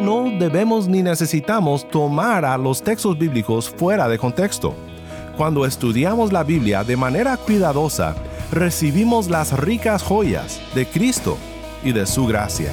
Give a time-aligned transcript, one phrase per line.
[0.00, 4.74] No debemos ni necesitamos tomar a los textos bíblicos fuera de contexto.
[5.36, 8.14] Cuando estudiamos la Biblia de manera cuidadosa,
[8.50, 11.36] recibimos las ricas joyas de Cristo
[11.82, 12.72] y de su gracia.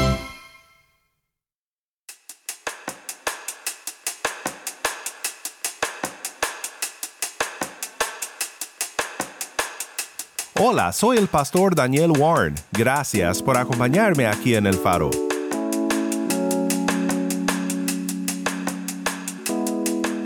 [10.63, 12.53] Hola, soy el pastor Daniel Warren.
[12.71, 15.09] Gracias por acompañarme aquí en El Faro.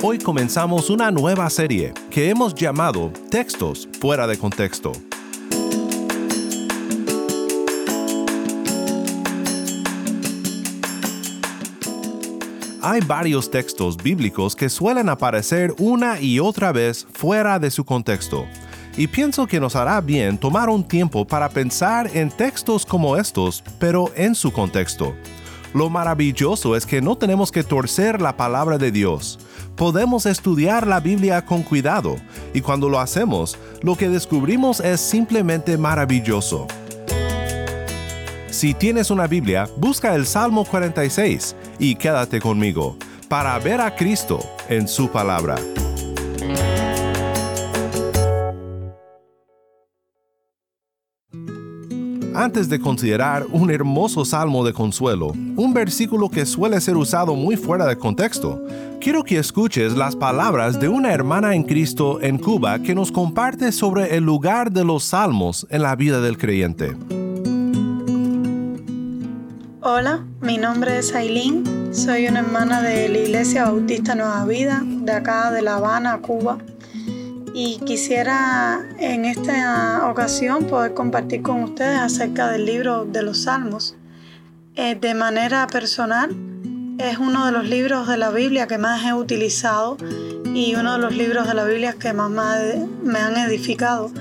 [0.03, 4.91] Hoy comenzamos una nueva serie que hemos llamado Textos fuera de contexto.
[12.81, 18.45] Hay varios textos bíblicos que suelen aparecer una y otra vez fuera de su contexto,
[18.97, 23.63] y pienso que nos hará bien tomar un tiempo para pensar en textos como estos,
[23.79, 25.13] pero en su contexto.
[25.73, 29.39] Lo maravilloso es que no tenemos que torcer la palabra de Dios.
[29.75, 32.15] Podemos estudiar la Biblia con cuidado,
[32.53, 36.67] y cuando lo hacemos, lo que descubrimos es simplemente maravilloso.
[38.49, 42.95] Si tienes una Biblia, busca el Salmo 46 y quédate conmigo
[43.27, 45.57] para ver a Cristo en su palabra.
[52.35, 57.55] Antes de considerar un hermoso salmo de consuelo, un versículo que suele ser usado muy
[57.55, 58.61] fuera de contexto,
[58.99, 63.71] quiero que escuches las palabras de una hermana en Cristo en Cuba que nos comparte
[63.71, 66.97] sobre el lugar de los salmos en la vida del creyente.
[69.79, 75.11] Hola, mi nombre es Aileen, soy una hermana de la Iglesia Bautista Nueva Vida, de
[75.13, 76.57] acá de La Habana, Cuba
[77.57, 83.95] y quisiera en esta ocasión poder compartir con ustedes acerca del libro de los Salmos.
[84.75, 86.35] Eh, de manera personal,
[86.97, 89.95] es uno de los libros de la Biblia que más he utilizado
[90.53, 92.29] y uno de los libros de la Biblia que más
[93.01, 94.11] me han edificado,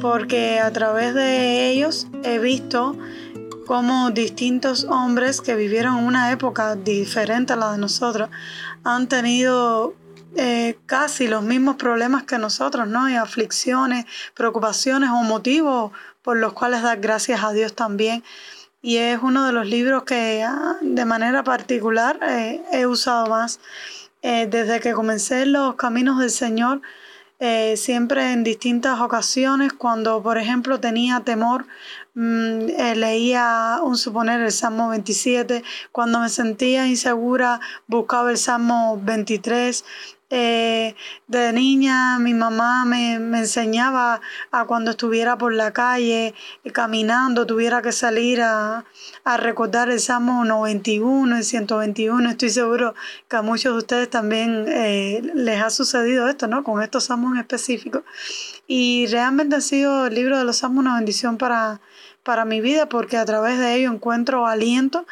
[0.00, 2.96] porque a través de ellos he visto
[3.66, 8.30] cómo distintos hombres que vivieron una época diferente a la de nosotros
[8.82, 9.94] han tenido
[10.36, 13.08] eh, casi los mismos problemas que nosotros, ¿no?
[13.08, 18.24] Y aflicciones, preocupaciones o motivos por los cuales dar gracias a Dios también.
[18.80, 23.60] Y es uno de los libros que ah, de manera particular eh, he usado más.
[24.22, 26.80] Eh, desde que comencé los caminos del Señor,
[27.74, 31.66] siempre en distintas ocasiones, cuando por ejemplo tenía temor,
[32.14, 39.84] mm, leía un suponer el Salmo 27, cuando me sentía insegura, buscaba el Salmo 23,
[40.34, 40.94] eh,
[41.26, 46.34] de niña mi mamá me, enseñaba a cuando estuviera por la calle
[46.72, 48.86] caminando, tuviera que salir a,
[49.36, 52.30] recordar el Salmo 91 y 121.
[52.30, 52.94] Estoy seguro
[53.28, 56.64] que a muchos de ustedes también eh, les ha sucedido esto, ¿no?
[56.64, 58.02] Con estos salmos específicos.
[58.66, 61.82] Y realmente ha sido el libro de los salmos una bendición para,
[62.22, 65.04] para mi vida porque a través de ello encuentro aliento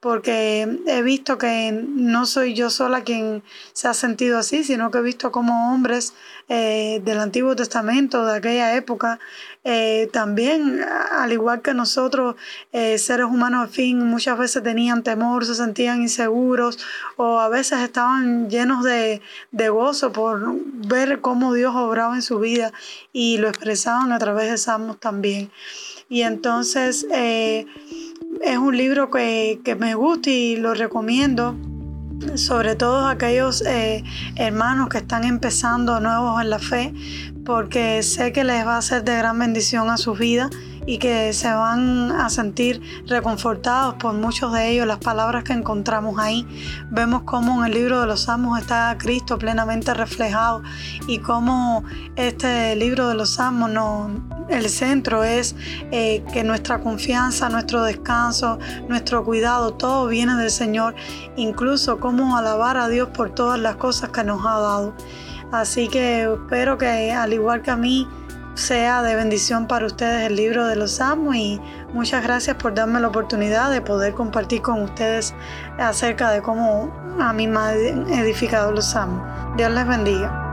[0.00, 3.42] porque he visto que no soy yo sola quien
[3.72, 6.14] se ha sentido así, sino que he visto como hombres
[6.48, 9.18] eh, del Antiguo Testamento, de aquella época,
[9.64, 12.36] eh, también, al igual que nosotros,
[12.72, 16.78] eh, seres humanos, al fin, muchas veces tenían temor, se sentían inseguros
[17.16, 19.20] o a veces estaban llenos de,
[19.50, 20.54] de gozo por
[20.86, 22.72] ver cómo Dios obraba en su vida
[23.12, 25.50] y lo expresaban a través de salmos también.
[26.08, 27.06] Y entonces,
[28.42, 31.56] es un libro que, me gusta y lo recomiendo
[32.34, 34.02] sobre todo aquellos eh,
[34.36, 36.92] hermanos que están empezando nuevos en la fe,
[37.44, 40.50] porque sé que les va a ser de gran bendición a sus vidas
[40.88, 46.18] y que se van a sentir reconfortados por muchos de ellos, las palabras que encontramos
[46.18, 46.46] ahí.
[46.90, 50.62] Vemos cómo en el libro de los Salmos está Cristo plenamente reflejado
[51.06, 51.84] y cómo
[52.16, 54.10] este libro de los Salmos no,
[54.48, 55.54] el centro es
[55.92, 58.58] eh, que nuestra confianza, nuestro descanso,
[58.88, 60.94] nuestro cuidado, todo viene del Señor,
[61.36, 64.94] incluso cómo alabar a Dios por todas las cosas que nos ha dado.
[65.52, 68.08] Así que espero que al igual que a mí
[68.58, 71.60] sea de bendición para ustedes el libro de los Salmos y
[71.92, 75.32] muchas gracias por darme la oportunidad de poder compartir con ustedes
[75.78, 79.22] acerca de cómo a mí me han edificado los Salmos.
[79.56, 80.47] Dios les bendiga.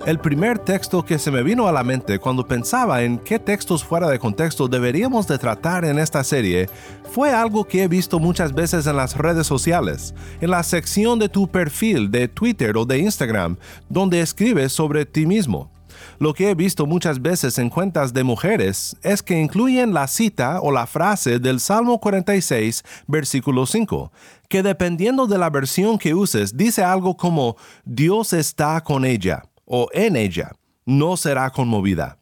[0.05, 3.83] El primer texto que se me vino a la mente cuando pensaba en qué textos
[3.83, 6.69] fuera de contexto deberíamos de tratar en esta serie
[7.11, 11.27] fue algo que he visto muchas veces en las redes sociales, en la sección de
[11.27, 13.57] tu perfil de Twitter o de Instagram,
[13.89, 15.71] donde escribes sobre ti mismo.
[16.19, 20.61] Lo que he visto muchas veces en cuentas de mujeres es que incluyen la cita
[20.61, 24.11] o la frase del Salmo 46, versículo 5,
[24.49, 29.89] que dependiendo de la versión que uses dice algo como Dios está con ella o
[29.93, 30.51] en ella,
[30.85, 32.17] no será conmovida.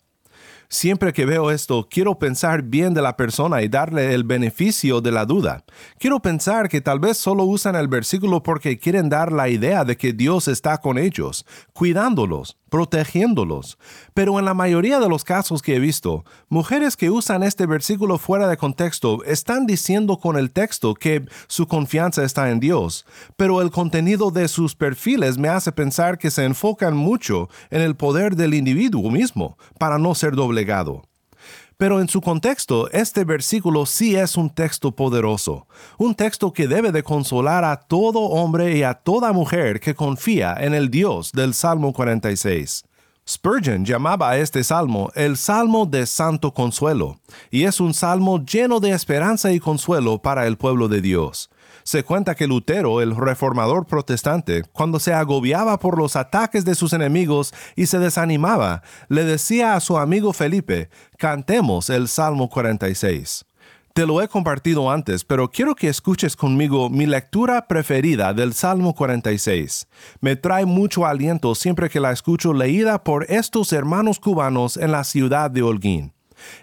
[0.74, 5.12] Siempre que veo esto, quiero pensar bien de la persona y darle el beneficio de
[5.12, 5.64] la duda.
[6.00, 9.98] Quiero pensar que tal vez solo usan el versículo porque quieren dar la idea de
[9.98, 13.78] que Dios está con ellos, cuidándolos, protegiéndolos.
[14.16, 18.18] Pero en la mayoría de los casos que he visto, mujeres que usan este versículo
[18.18, 23.06] fuera de contexto están diciendo con el texto que su confianza está en Dios,
[23.38, 27.96] pero el contenido de sus perfiles me hace pensar que se enfocan mucho en el
[27.96, 31.04] poder del individuo mismo para no ser doblegado.
[31.84, 36.94] Pero en su contexto, este versículo sí es un texto poderoso, un texto que debe
[36.94, 41.54] de consolar a todo hombre y a toda mujer que confía en el Dios del
[41.54, 42.86] Salmo 46.
[43.28, 47.20] Spurgeon llamaba a este salmo el Salmo de Santo Consuelo,
[47.52, 51.50] y es un salmo lleno de esperanza y consuelo para el pueblo de Dios.
[51.84, 56.94] Se cuenta que Lutero, el reformador protestante, cuando se agobiaba por los ataques de sus
[56.94, 63.46] enemigos y se desanimaba, le decía a su amigo Felipe, cantemos el Salmo 46.
[63.94, 68.96] Te lo he compartido antes, pero quiero que escuches conmigo mi lectura preferida del Salmo
[68.96, 69.88] 46.
[70.20, 75.04] Me trae mucho aliento siempre que la escucho leída por estos hermanos cubanos en la
[75.04, 76.12] ciudad de Holguín.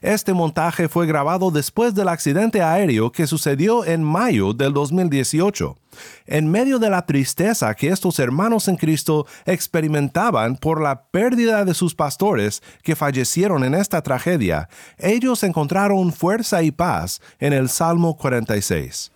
[0.03, 5.77] Este montaje fue grabado después del accidente aéreo que sucedió en mayo del 2018.
[6.27, 11.75] En medio de la tristeza que estos hermanos en Cristo experimentaban por la pérdida de
[11.75, 14.69] sus pastores que fallecieron en esta tragedia,
[14.99, 19.11] ellos encontraron fuerza y paz en el Salmo 46.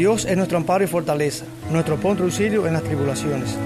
[0.00, 3.58] Dios es nuestro amparo y fortaleza, nuestro de auxilio en las tribulaciones.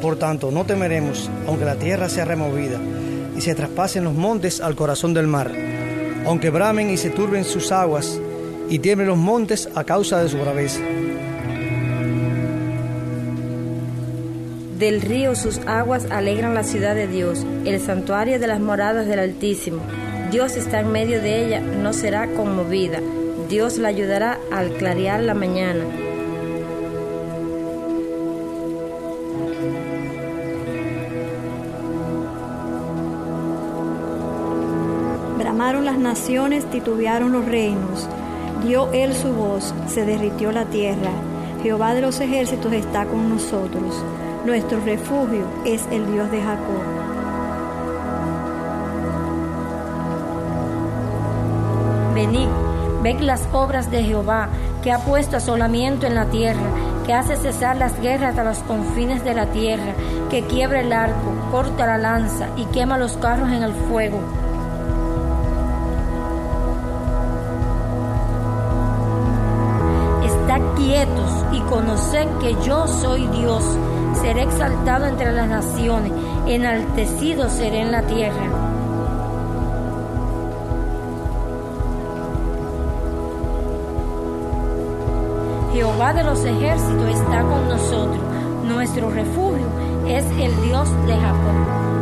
[0.00, 2.78] Por tanto, no temeremos, aunque la tierra sea removida
[3.36, 5.52] y se traspasen los montes al corazón del mar,
[6.26, 8.20] aunque bramen y se turben sus aguas
[8.68, 10.80] y tiemblen los montes a causa de su braveza.
[14.78, 19.20] Del río sus aguas alegran la ciudad de Dios, el santuario de las moradas del
[19.20, 19.80] Altísimo.
[20.30, 23.00] Dios está en medio de ella, no será conmovida.
[23.48, 25.84] Dios la ayudará al clarear la mañana.
[35.56, 38.06] Bramaron las naciones, titubearon los reinos.
[38.62, 41.08] Dio él su voz, se derritió la tierra.
[41.62, 44.04] Jehová de los ejércitos está con nosotros.
[44.44, 46.82] Nuestro refugio es el Dios de Jacob.
[52.14, 52.48] Venid,
[53.02, 54.50] ved las obras de Jehová,
[54.82, 56.68] que ha puesto asolamiento en la tierra,
[57.06, 59.94] que hace cesar las guerras a los confines de la tierra,
[60.28, 64.45] que quiebra el arco, corta la lanza y quema los carros en el fuego.
[71.52, 73.62] Y conoced que yo soy Dios.
[74.22, 76.12] Seré exaltado entre las naciones,
[76.46, 78.48] enaltecido seré en la tierra.
[85.72, 88.20] Jehová de los ejércitos está con nosotros.
[88.64, 89.66] Nuestro refugio
[90.06, 91.95] es el Dios de Jacob.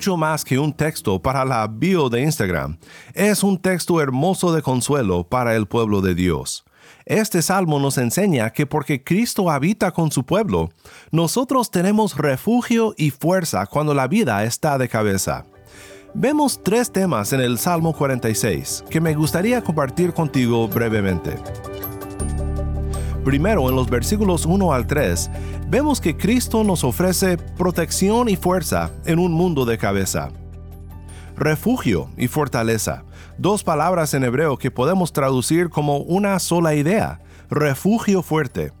[0.00, 2.78] Mucho más que un texto para la bio de Instagram.
[3.12, 6.64] Es un texto hermoso de consuelo para el pueblo de Dios.
[7.04, 10.70] Este salmo nos enseña que porque Cristo habita con su pueblo,
[11.10, 15.44] nosotros tenemos refugio y fuerza cuando la vida está de cabeza.
[16.14, 21.36] Vemos tres temas en el Salmo 46 que me gustaría compartir contigo brevemente.
[23.24, 25.30] Primero, en los versículos 1 al 3,
[25.68, 30.30] vemos que Cristo nos ofrece protección y fuerza en un mundo de cabeza.
[31.36, 33.04] Refugio y fortaleza,
[33.36, 38.72] dos palabras en hebreo que podemos traducir como una sola idea, refugio fuerte.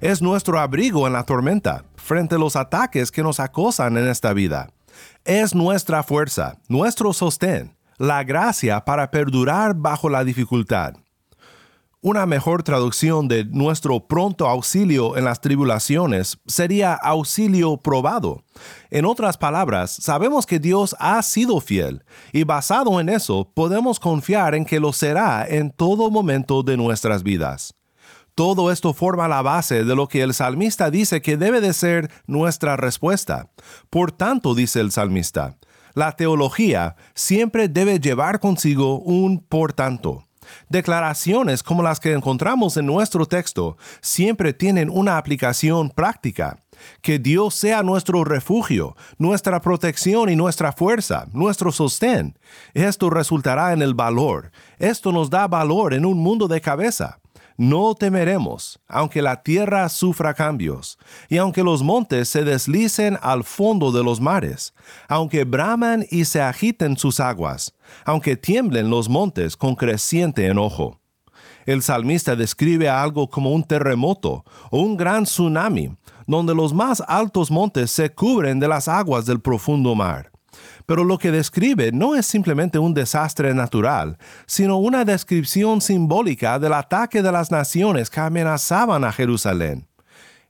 [0.00, 4.32] Es nuestro abrigo en la tormenta, frente a los ataques que nos acosan en esta
[4.32, 4.70] vida.
[5.24, 10.94] Es nuestra fuerza, nuestro sostén, la gracia para perdurar bajo la dificultad.
[12.06, 18.44] Una mejor traducción de nuestro pronto auxilio en las tribulaciones sería auxilio probado.
[18.90, 24.54] En otras palabras, sabemos que Dios ha sido fiel y basado en eso podemos confiar
[24.54, 27.74] en que lo será en todo momento de nuestras vidas.
[28.34, 32.10] Todo esto forma la base de lo que el salmista dice que debe de ser
[32.26, 33.50] nuestra respuesta.
[33.88, 35.56] Por tanto, dice el salmista,
[35.94, 40.23] la teología siempre debe llevar consigo un por tanto.
[40.68, 46.58] Declaraciones como las que encontramos en nuestro texto siempre tienen una aplicación práctica.
[47.02, 52.38] Que Dios sea nuestro refugio, nuestra protección y nuestra fuerza, nuestro sostén.
[52.74, 54.50] Esto resultará en el valor.
[54.78, 57.20] Esto nos da valor en un mundo de cabeza.
[57.56, 63.92] No temeremos, aunque la tierra sufra cambios, y aunque los montes se deslicen al fondo
[63.92, 64.74] de los mares,
[65.08, 67.72] aunque braman y se agiten sus aguas,
[68.04, 70.98] aunque tiemblen los montes con creciente enojo.
[71.64, 75.96] El salmista describe algo como un terremoto o un gran tsunami,
[76.26, 80.33] donde los más altos montes se cubren de las aguas del profundo mar.
[80.86, 86.74] Pero lo que describe no es simplemente un desastre natural, sino una descripción simbólica del
[86.74, 89.88] ataque de las naciones que amenazaban a Jerusalén.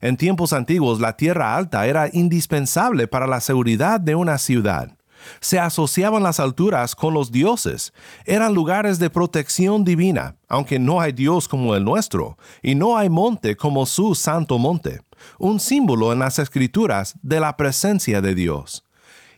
[0.00, 4.96] En tiempos antiguos la tierra alta era indispensable para la seguridad de una ciudad.
[5.40, 7.94] Se asociaban las alturas con los dioses,
[8.26, 13.08] eran lugares de protección divina, aunque no hay Dios como el nuestro, y no hay
[13.08, 15.00] monte como su santo monte,
[15.38, 18.83] un símbolo en las escrituras de la presencia de Dios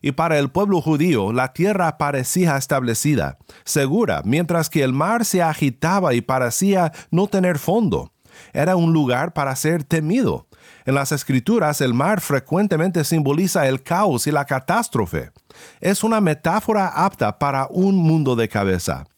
[0.07, 5.43] y para el pueblo judío la tierra parecía establecida, segura, mientras que el mar se
[5.43, 8.13] agitaba y parecía no tener fondo.
[8.53, 10.47] Era un lugar para ser temido.
[10.85, 15.33] En las escrituras el mar frecuentemente simboliza el caos y la catástrofe.
[15.81, 19.09] Es una metáfora apta para un mundo de cabeza.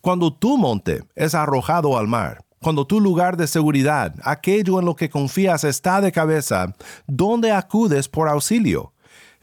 [0.00, 4.96] Cuando tu monte es arrojado al mar, cuando tu lugar de seguridad, aquello en lo
[4.96, 6.74] que confías está de cabeza,
[7.06, 8.92] ¿dónde acudes por auxilio?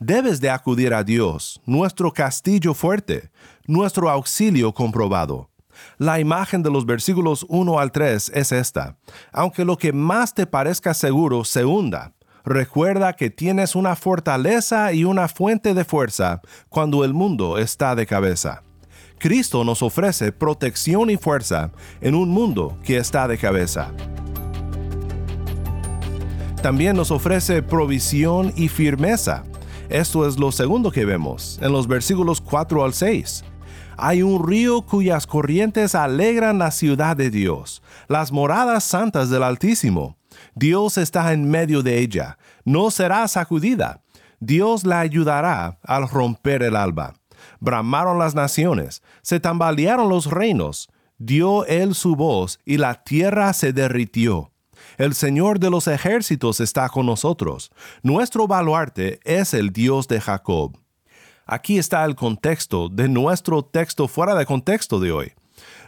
[0.05, 3.31] Debes de acudir a Dios, nuestro castillo fuerte,
[3.65, 5.49] nuestro auxilio comprobado.
[5.97, 8.97] La imagen de los versículos 1 al 3 es esta.
[9.31, 15.05] Aunque lo que más te parezca seguro se hunda, recuerda que tienes una fortaleza y
[15.05, 18.63] una fuente de fuerza cuando el mundo está de cabeza.
[19.19, 23.91] Cristo nos ofrece protección y fuerza en un mundo que está de cabeza.
[26.61, 29.43] También nos ofrece provisión y firmeza
[29.93, 33.45] esto es lo segundo que vemos en los versículos 4 al 6.
[33.95, 40.17] Hay un río cuyas corrientes alegran la ciudad de Dios, las moradas santas del Altísimo.
[40.55, 44.01] Dios está en medio de ella, no será sacudida.
[44.39, 47.13] Dios la ayudará al romper el alba.
[47.59, 53.73] Bramaron las naciones, se tambalearon los reinos, dio él su voz y la tierra se
[53.73, 54.52] derritió.
[54.97, 57.71] El Señor de los ejércitos está con nosotros.
[58.03, 60.77] Nuestro baluarte es el Dios de Jacob.
[61.45, 65.33] Aquí está el contexto de nuestro texto fuera de contexto de hoy.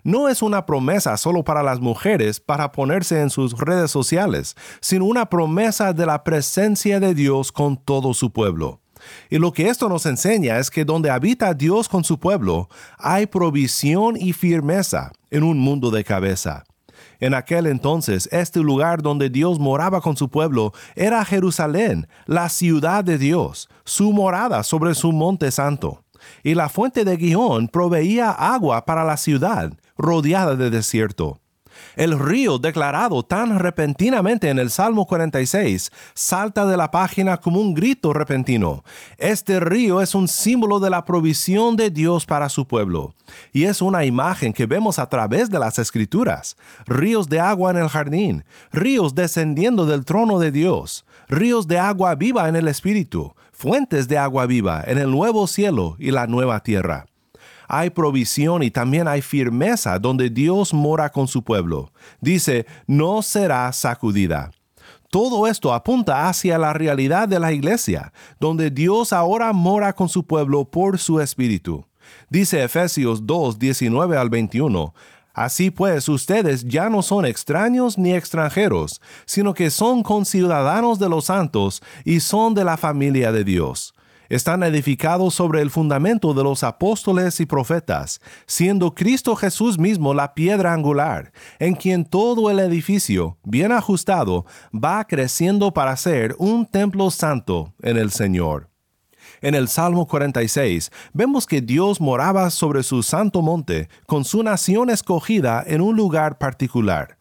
[0.03, 5.05] No es una promesa solo para las mujeres para ponerse en sus redes sociales, sino
[5.05, 8.81] una promesa de la presencia de Dios con todo su pueblo.
[9.29, 13.27] Y lo que esto nos enseña es que donde habita Dios con su pueblo, hay
[13.27, 16.63] provisión y firmeza en un mundo de cabeza.
[17.19, 23.03] En aquel entonces, este lugar donde Dios moraba con su pueblo era Jerusalén, la ciudad
[23.03, 26.03] de Dios, su morada sobre su monte santo.
[26.43, 31.39] Y la fuente de Gihón proveía agua para la ciudad, rodeada de desierto.
[31.95, 37.73] El río declarado tan repentinamente en el Salmo 46 salta de la página como un
[37.73, 38.83] grito repentino.
[39.17, 43.15] Este río es un símbolo de la provisión de Dios para su pueblo,
[43.51, 46.57] y es una imagen que vemos a través de las escrituras.
[46.85, 52.15] Ríos de agua en el jardín, ríos descendiendo del trono de Dios, ríos de agua
[52.15, 56.61] viva en el Espíritu, fuentes de agua viva en el nuevo cielo y la nueva
[56.61, 57.05] tierra.
[57.67, 61.91] Hay provisión y también hay firmeza donde Dios mora con su pueblo.
[62.21, 64.51] Dice, no será sacudida.
[65.09, 70.25] Todo esto apunta hacia la realidad de la iglesia, donde Dios ahora mora con su
[70.25, 71.85] pueblo por su espíritu.
[72.29, 74.93] Dice Efesios 2, 19 al 21,
[75.35, 81.25] Así pues, ustedes ya no son extraños ni extranjeros, sino que son conciudadanos de los
[81.25, 83.94] santos y son de la familia de Dios.
[84.29, 90.33] Están edificados sobre el fundamento de los apóstoles y profetas, siendo Cristo Jesús mismo la
[90.33, 97.11] piedra angular, en quien todo el edificio, bien ajustado, va creciendo para ser un templo
[97.11, 98.69] santo en el Señor.
[99.41, 104.89] En el Salmo 46 vemos que Dios moraba sobre su santo monte con su nación
[104.89, 107.19] escogida en un lugar particular.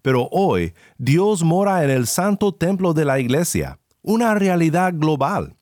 [0.00, 5.56] Pero hoy Dios mora en el santo templo de la iglesia, una realidad global.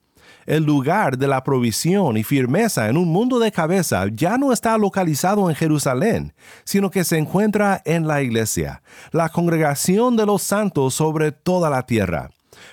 [0.46, 4.76] El lugar de la provisión y firmeza en un mundo de cabeza ya no está
[4.76, 6.34] localizado en Jerusalén,
[6.64, 11.86] sino que se encuentra en la iglesia, la congregación de los santos sobre toda la
[11.86, 12.30] tierra.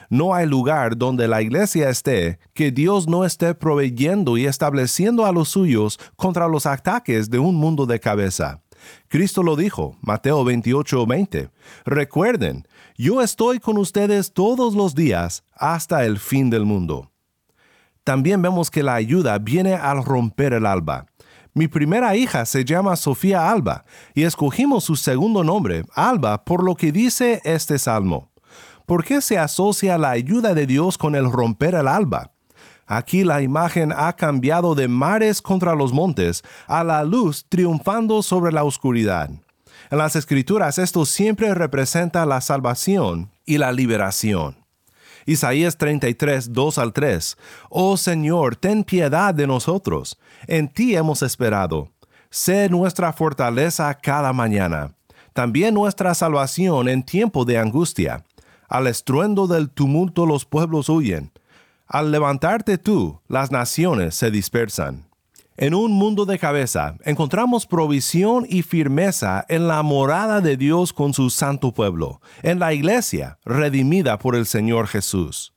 [0.09, 5.31] No hay lugar donde la iglesia esté que Dios no esté proveyendo y estableciendo a
[5.31, 8.61] los suyos contra los ataques de un mundo de cabeza.
[9.07, 11.49] Cristo lo dijo, Mateo 28, 20.
[11.85, 17.11] Recuerden, yo estoy con ustedes todos los días hasta el fin del mundo.
[18.03, 21.05] También vemos que la ayuda viene al romper el alba.
[21.53, 26.75] Mi primera hija se llama Sofía Alba y escogimos su segundo nombre, Alba, por lo
[26.75, 28.31] que dice este salmo.
[28.86, 32.31] ¿Por qué se asocia la ayuda de Dios con el romper el alba?
[32.88, 38.51] Aquí la imagen ha cambiado de mares contra los montes a la luz triunfando sobre
[38.51, 39.29] la oscuridad.
[39.89, 44.61] En las escrituras esto siempre representa la salvación y la liberación.
[45.31, 47.38] Isaías 33, 2 al 3.
[47.69, 50.17] Oh Señor, ten piedad de nosotros.
[50.47, 51.89] En ti hemos esperado.
[52.29, 54.93] Sé nuestra fortaleza cada mañana.
[55.33, 58.23] También nuestra salvación en tiempo de angustia.
[58.67, 61.31] Al estruendo del tumulto los pueblos huyen.
[61.88, 65.11] Al levantarte tú, las naciones se dispersan.
[65.57, 71.13] En un mundo de cabeza encontramos provisión y firmeza en la morada de Dios con
[71.13, 75.53] su santo pueblo, en la iglesia redimida por el Señor Jesús.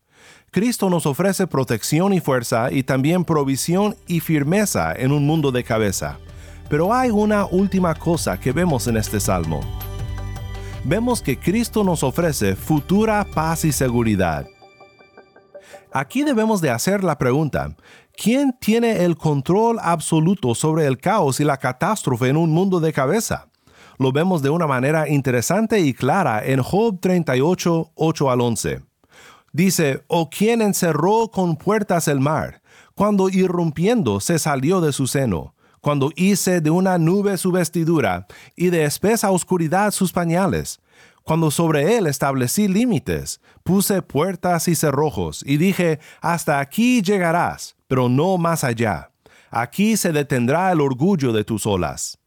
[0.51, 5.65] Cristo nos ofrece protección y fuerza y también provisión y firmeza en un mundo de
[5.65, 6.19] cabeza.
[6.69, 9.61] Pero hay una última cosa que vemos en este salmo
[10.85, 14.47] vemos que Cristo nos ofrece futura paz y seguridad.
[15.97, 17.77] Aquí debemos de hacer la pregunta,
[18.17, 22.93] ¿quién tiene el control absoluto sobre el caos y la catástrofe en un mundo de
[22.93, 23.47] cabeza?
[24.01, 28.81] Lo vemos de una manera interesante y clara en Job 38, 8 al 11.
[29.53, 32.61] Dice, ¿o quién encerró con puertas el mar,
[32.97, 35.55] cuando irrumpiendo se salió de su seno?
[35.85, 38.27] cuando hice de una nube su vestidura
[38.57, 40.81] y de espesa oscuridad sus pañales,
[41.25, 48.09] cuando sobre él establecí límites, puse puertas y cerrojos, y dije, hasta aquí llegarás, pero
[48.09, 49.11] no más allá.
[49.51, 52.19] Aquí se detendrá el orgullo de tus olas.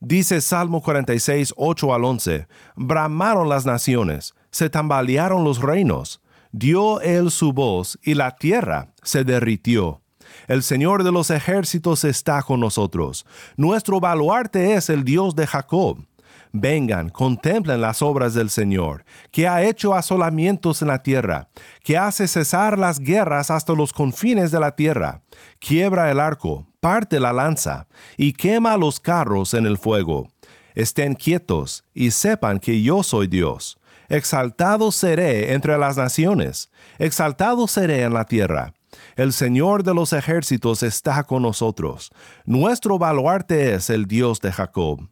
[0.00, 2.46] Dice Salmo 46, 8 al 11,
[2.76, 6.22] bramaron las naciones, se tambalearon los reinos,
[6.52, 10.00] dio él su voz, y la tierra se derritió.
[10.46, 13.26] El Señor de los ejércitos está con nosotros.
[13.56, 16.07] Nuestro baluarte es el Dios de Jacob.
[16.52, 21.48] Vengan, contemplen las obras del Señor, que ha hecho asolamientos en la tierra,
[21.82, 25.22] que hace cesar las guerras hasta los confines de la tierra,
[25.58, 30.28] quiebra el arco, parte la lanza, y quema los carros en el fuego.
[30.74, 33.78] Estén quietos y sepan que yo soy Dios.
[34.08, 38.72] Exaltado seré entre las naciones, exaltado seré en la tierra.
[39.16, 42.10] El Señor de los ejércitos está con nosotros.
[42.46, 45.08] Nuestro baluarte es el Dios de Jacob.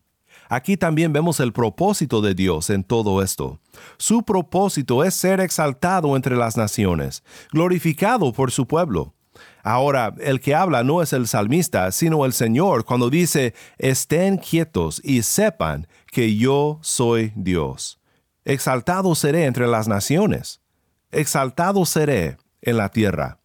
[0.49, 3.61] Aquí también vemos el propósito de Dios en todo esto.
[3.99, 9.15] Su propósito es ser exaltado entre las naciones, glorificado por su pueblo.
[9.63, 15.01] Ahora, el que habla no es el salmista, sino el Señor cuando dice, estén quietos
[15.05, 17.99] y sepan que yo soy Dios.
[18.45, 20.61] Exaltado seré entre las naciones.
[21.11, 23.39] Exaltado seré en la tierra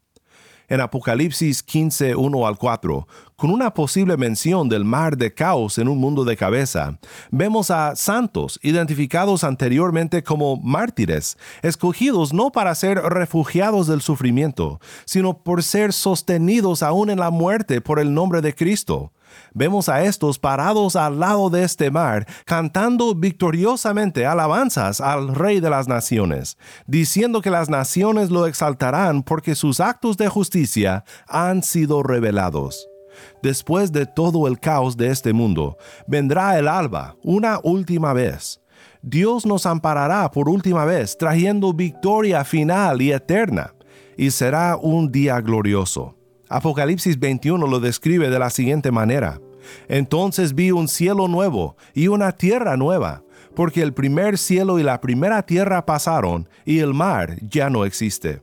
[0.72, 3.06] en Apocalipsis 15, 1 al 4,
[3.36, 6.98] con una posible mención del mar de caos en un mundo de cabeza,
[7.30, 15.44] vemos a santos identificados anteriormente como mártires, escogidos no para ser refugiados del sufrimiento, sino
[15.44, 19.12] por ser sostenidos aún en la muerte por el nombre de Cristo.
[19.54, 25.70] Vemos a estos parados al lado de este mar, cantando victoriosamente alabanzas al Rey de
[25.70, 32.04] las Naciones, diciendo que las naciones lo exaltarán porque sus actos de justicia han sido
[32.04, 32.88] revelados.
[33.42, 38.62] Después de todo el caos de este mundo, vendrá el alba una última vez.
[39.02, 43.74] Dios nos amparará por última vez, trayendo victoria final y eterna,
[44.16, 46.16] y será un día glorioso.
[46.52, 49.40] Apocalipsis 21 lo describe de la siguiente manera.
[49.88, 53.24] Entonces vi un cielo nuevo y una tierra nueva,
[53.56, 58.42] porque el primer cielo y la primera tierra pasaron, y el mar ya no existe.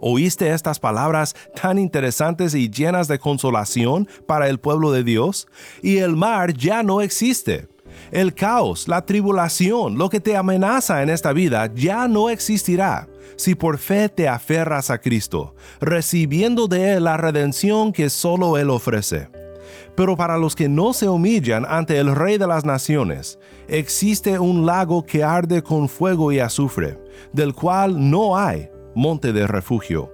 [0.00, 5.48] ¿Oíste estas palabras tan interesantes y llenas de consolación para el pueblo de Dios?
[5.82, 7.69] Y el mar ya no existe.
[8.10, 13.54] El caos, la tribulación, lo que te amenaza en esta vida ya no existirá si
[13.54, 19.30] por fe te aferras a Cristo, recibiendo de Él la redención que solo Él ofrece.
[19.94, 24.66] Pero para los que no se humillan ante el Rey de las Naciones, existe un
[24.66, 26.98] lago que arde con fuego y azufre,
[27.32, 30.12] del cual no hay monte de refugio.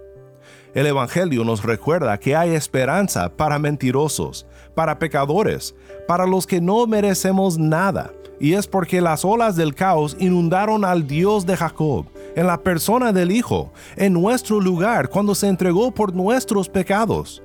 [0.75, 5.75] El Evangelio nos recuerda que hay esperanza para mentirosos, para pecadores,
[6.07, 11.07] para los que no merecemos nada, y es porque las olas del caos inundaron al
[11.07, 12.05] Dios de Jacob,
[12.37, 17.43] en la persona del Hijo, en nuestro lugar cuando se entregó por nuestros pecados.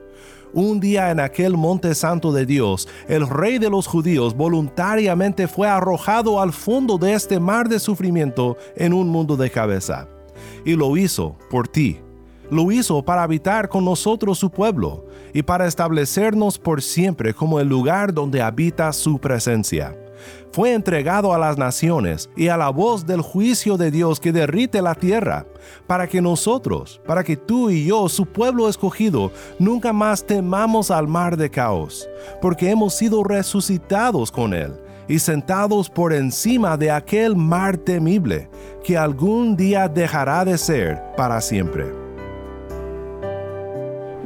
[0.54, 5.70] Un día en aquel monte santo de Dios, el rey de los judíos voluntariamente fue
[5.70, 10.10] arrojado al fondo de este mar de sufrimiento en un mundo de cabeza
[10.66, 12.02] y lo hizo por ti.
[12.52, 17.70] Lo hizo para habitar con nosotros su pueblo y para establecernos por siempre como el
[17.70, 19.96] lugar donde habita su presencia.
[20.52, 24.82] Fue entregado a las naciones y a la voz del juicio de Dios que derrite
[24.82, 25.46] la tierra,
[25.88, 31.08] para que nosotros, para que tú y yo, su pueblo escogido, nunca más temamos al
[31.08, 32.10] mar de caos,
[32.42, 34.74] porque hemos sido resucitados con él
[35.08, 38.50] y sentados por encima de aquel mar temible
[38.84, 42.11] que algún día dejará de ser para siempre.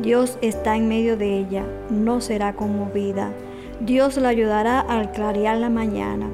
[0.01, 3.31] Dios está en medio de ella, no será conmovida.
[3.79, 6.29] Dios la ayudará al clarear la mañana.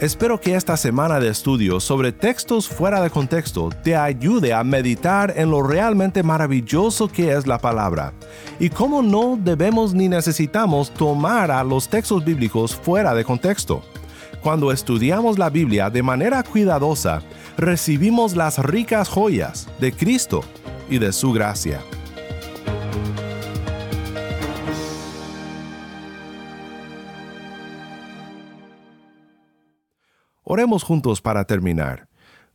[0.00, 5.32] Espero que esta semana de estudio sobre textos fuera de contexto te ayude a meditar
[5.36, 8.12] en lo realmente maravilloso que es la palabra
[8.60, 13.82] y cómo no debemos ni necesitamos tomar a los textos bíblicos fuera de contexto.
[14.42, 17.22] Cuando estudiamos la Biblia de manera cuidadosa,
[17.56, 20.42] recibimos las ricas joyas de Cristo
[20.90, 21.80] y de su gracia.
[30.48, 32.06] Oremos juntos para terminar.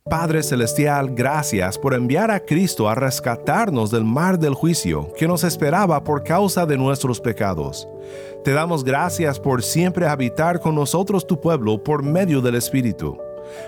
[0.08, 5.44] Padre Celestial, gracias por enviar a Cristo a rescatarnos del mar del juicio que nos
[5.44, 7.86] esperaba por causa de nuestros pecados.
[8.44, 13.18] Te damos gracias por siempre habitar con nosotros tu pueblo por medio del Espíritu.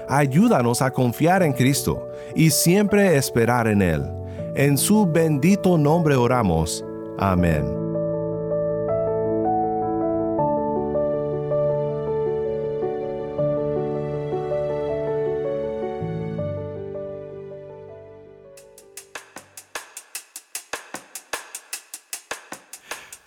[0.08, 4.02] Ayúdanos a confiar en Cristo y siempre esperar en Él.
[4.56, 6.82] En su bendito nombre oramos.
[7.18, 7.84] Amén.